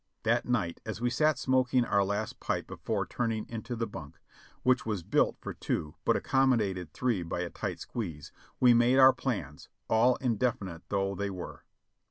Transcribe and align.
That 0.23 0.47
night 0.47 0.81
as 0.83 0.99
we 0.99 1.11
sat 1.11 1.37
smoking 1.37 1.85
our 1.85 2.03
last 2.03 2.39
pipe 2.39 2.65
before 2.65 3.05
turning 3.05 3.47
into 3.47 3.75
the 3.75 3.85
bunk, 3.85 4.17
which 4.63 4.83
was 4.83 5.03
built 5.03 5.37
for 5.39 5.53
two 5.53 5.93
but 6.05 6.15
accommodated 6.15 6.91
three 6.91 7.21
by 7.21 7.41
a 7.41 7.51
tight 7.51 7.79
squeeze, 7.79 8.31
we 8.59 8.73
made 8.73 8.97
our 8.97 9.13
plans, 9.13 9.69
all 9.91 10.15
indefinite 10.15 10.81
though 10.89 11.13
they 11.13 11.29
were. 11.29 11.65